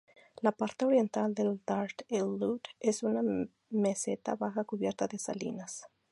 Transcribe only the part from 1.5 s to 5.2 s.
Dasht-e-Lut es una meseta baja cubierta de